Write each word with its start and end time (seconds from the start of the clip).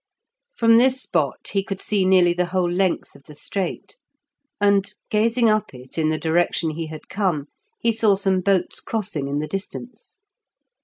From 0.55 0.79
this 0.79 0.99
spot 0.99 1.49
he 1.51 1.63
could 1.63 1.79
see 1.79 2.05
nearly 2.05 2.33
the 2.33 2.47
whole 2.47 2.67
length 2.71 3.13
of 3.13 3.25
the 3.25 3.35
strait, 3.35 3.97
and, 4.59 4.91
gazing 5.11 5.47
up 5.47 5.75
it 5.75 5.95
in 5.95 6.09
the 6.09 6.17
direction 6.17 6.71
he 6.71 6.87
had 6.87 7.07
come, 7.07 7.49
he 7.77 7.91
saw 7.91 8.15
some 8.15 8.41
boats 8.41 8.79
crossing 8.79 9.27
in 9.27 9.37
the 9.37 9.47
distance. 9.47 10.19